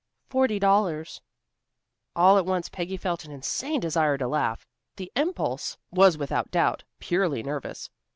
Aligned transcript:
"Forty 0.29 0.57
dollars." 0.57 1.21
All 2.15 2.39
at 2.39 2.45
once 2.47 2.69
Peggy 2.69 2.97
felt 2.97 3.23
an 3.23 3.31
insane 3.31 3.79
desire 3.79 4.17
to 4.17 4.27
laugh. 4.27 4.65
The 4.95 5.11
impulse 5.15 5.77
was 5.91 6.17
without 6.17 6.49
doubt, 6.49 6.83
purely 6.97 7.43
nervous. 7.43 7.91